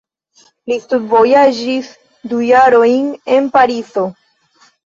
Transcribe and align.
Li 0.71 0.77
studvojaĝis 0.85 1.91
du 2.31 2.41
jarojn 2.47 3.13
en 3.37 3.55
Parizo. 3.59 4.09